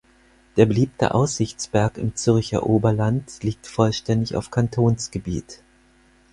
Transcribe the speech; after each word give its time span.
Der 0.57 0.65
beliebte 0.65 1.13
Aussichtsberg 1.13 1.99
im 1.99 2.15
Zürcher 2.15 2.65
Oberland 2.65 3.43
liegt 3.43 3.67
vollständig 3.67 4.35
auf 4.35 4.49
Kantonsgebiet. 4.49 5.61